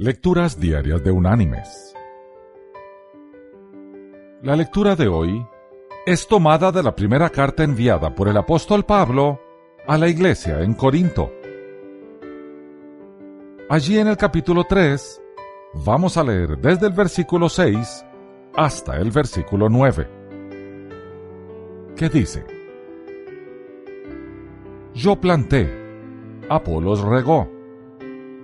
[0.00, 1.92] Lecturas Diarias de Unánimes.
[4.42, 5.44] La lectura de hoy
[6.06, 9.40] es tomada de la primera carta enviada por el apóstol Pablo
[9.88, 11.32] a la iglesia en Corinto.
[13.68, 15.20] Allí en el capítulo 3
[15.84, 18.04] vamos a leer desde el versículo 6
[18.54, 20.08] hasta el versículo 9,
[21.96, 22.46] que dice,
[24.94, 25.68] Yo planté,
[26.48, 27.57] Apolos regó,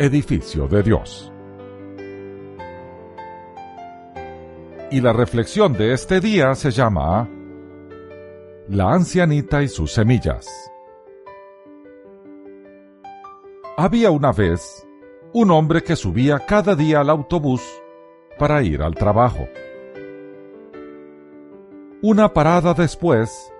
[0.00, 1.30] edificio de Dios.
[4.90, 7.28] Y la reflexión de este día se llama
[8.66, 10.48] La ancianita y sus semillas.
[13.76, 14.88] Había una vez
[15.34, 17.62] un hombre que subía cada día al autobús
[18.38, 19.46] para ir al trabajo.
[22.00, 23.52] Una parada después,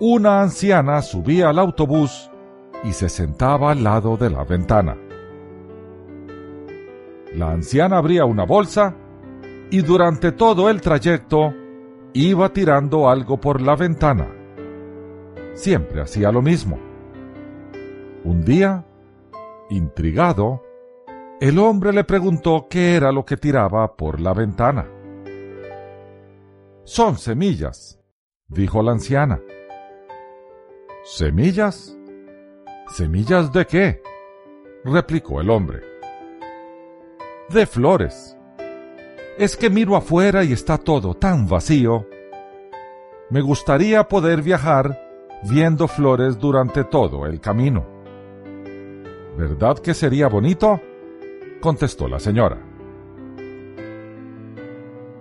[0.00, 2.30] una anciana subía al autobús
[2.84, 4.96] y se sentaba al lado de la ventana.
[7.34, 8.94] La anciana abría una bolsa
[9.70, 11.52] y durante todo el trayecto
[12.14, 14.26] iba tirando algo por la ventana.
[15.54, 16.78] Siempre hacía lo mismo.
[18.24, 18.84] Un día,
[19.68, 20.62] intrigado,
[21.40, 24.88] el hombre le preguntó qué era lo que tiraba por la ventana.
[26.84, 28.00] Son semillas,
[28.48, 29.40] dijo la anciana.
[31.04, 31.96] ¿Semillas?
[32.88, 34.02] ¿Semillas de qué?
[34.84, 35.87] replicó el hombre
[37.50, 38.36] de flores.
[39.38, 42.06] Es que miro afuera y está todo tan vacío.
[43.30, 45.00] Me gustaría poder viajar
[45.44, 47.86] viendo flores durante todo el camino.
[49.36, 50.80] ¿Verdad que sería bonito?
[51.60, 52.58] contestó la señora.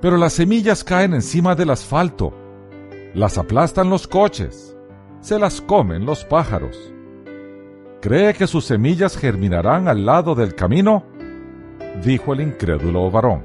[0.01, 2.33] Pero las semillas caen encima del asfalto,
[3.13, 4.75] las aplastan los coches,
[5.21, 6.77] se las comen los pájaros.
[8.01, 11.16] ¿Cree que sus semillas germinarán al lado del camino?
[12.03, 13.43] Dijo el incrédulo varón.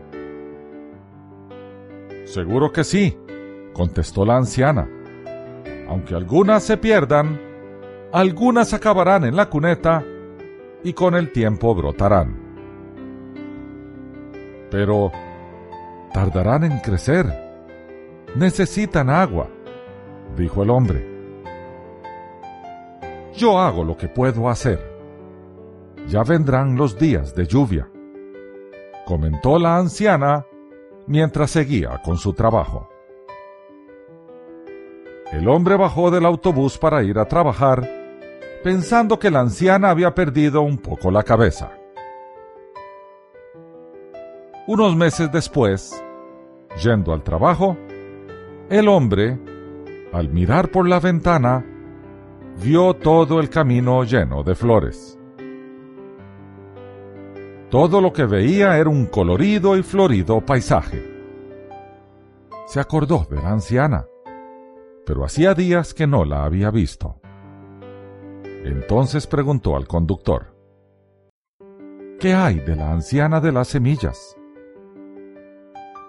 [2.24, 3.16] Seguro que sí,
[3.72, 4.88] contestó la anciana.
[5.88, 7.40] Aunque algunas se pierdan,
[8.12, 10.04] algunas acabarán en la cuneta
[10.82, 12.40] y con el tiempo brotarán.
[14.70, 15.12] Pero
[16.12, 17.26] tardarán en crecer.
[18.34, 19.48] Necesitan agua,
[20.36, 21.08] dijo el hombre.
[23.34, 24.90] Yo hago lo que puedo hacer.
[26.08, 27.91] Ya vendrán los días de lluvia
[29.04, 30.46] comentó la anciana
[31.06, 32.88] mientras seguía con su trabajo.
[35.32, 37.88] El hombre bajó del autobús para ir a trabajar,
[38.62, 41.72] pensando que la anciana había perdido un poco la cabeza.
[44.66, 46.04] Unos meses después,
[46.82, 47.76] yendo al trabajo,
[48.68, 49.38] el hombre,
[50.12, 51.64] al mirar por la ventana,
[52.62, 55.18] vio todo el camino lleno de flores.
[57.72, 61.02] Todo lo que veía era un colorido y florido paisaje.
[62.66, 64.04] Se acordó de la anciana,
[65.06, 67.16] pero hacía días que no la había visto.
[68.62, 70.54] Entonces preguntó al conductor,
[72.20, 74.36] ¿Qué hay de la anciana de las semillas?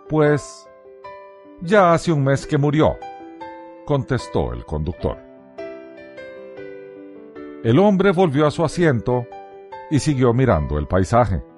[0.09, 0.69] Pues,
[1.62, 2.97] ya hace un mes que murió,
[3.85, 5.18] contestó el conductor.
[7.63, 9.25] El hombre volvió a su asiento
[9.90, 11.53] y siguió mirando el paisaje.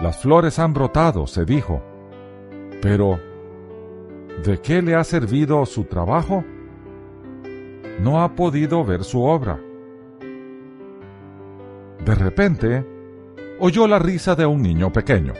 [0.00, 1.82] Las flores han brotado, se dijo.
[2.80, 3.20] Pero,
[4.44, 6.42] ¿de qué le ha servido su trabajo?
[8.00, 9.60] No ha podido ver su obra.
[12.04, 12.86] De repente,
[13.58, 15.34] oyó la risa de un niño pequeño.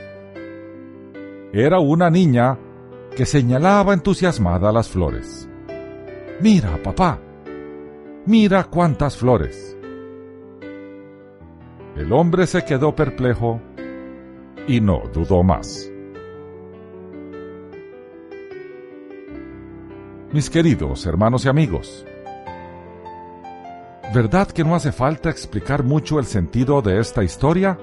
[1.51, 2.57] Era una niña
[3.15, 5.49] que señalaba entusiasmada las flores.
[6.39, 7.19] Mira, papá,
[8.27, 9.75] mira cuántas flores.
[11.95, 13.59] El hombre se quedó perplejo
[14.67, 15.89] y no dudó más.
[20.31, 22.05] Mis queridos hermanos y amigos,
[24.13, 27.77] ¿verdad que no hace falta explicar mucho el sentido de esta historia?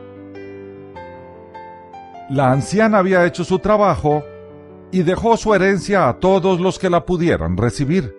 [2.31, 4.25] La anciana había hecho su trabajo
[4.91, 8.15] y dejó su herencia a todos los que la pudieran recibir,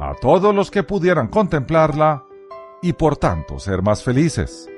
[0.00, 2.24] a todos los que pudieran contemplarla
[2.82, 4.68] y por tanto ser más felices.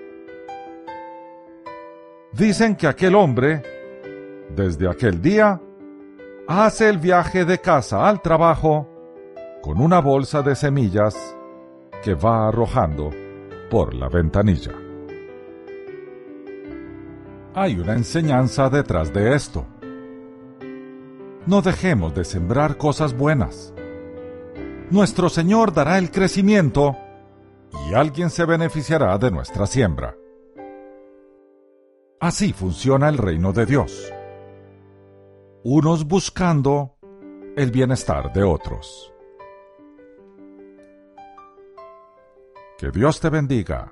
[2.32, 3.62] Dicen que aquel hombre,
[4.54, 5.60] desde aquel día,
[6.46, 8.88] hace el viaje de casa al trabajo
[9.62, 11.36] con una bolsa de semillas
[12.02, 13.10] que va arrojando
[13.68, 14.72] por la ventanilla.
[17.54, 19.66] Hay una enseñanza detrás de esto.
[21.46, 23.74] No dejemos de sembrar cosas buenas.
[24.90, 26.96] Nuestro Señor dará el crecimiento
[27.88, 30.19] y alguien se beneficiará de nuestra siembra.
[32.20, 34.12] Así funciona el reino de Dios.
[35.64, 36.98] Unos buscando
[37.56, 39.10] el bienestar de otros.
[42.76, 43.90] Que Dios te bendiga